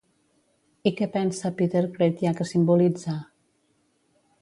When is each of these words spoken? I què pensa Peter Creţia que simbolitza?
I 0.91 0.93
què 1.01 1.09
pensa 1.17 1.53
Peter 1.61 1.85
Creţia 1.99 2.35
que 2.41 2.51
simbolitza? 2.55 3.19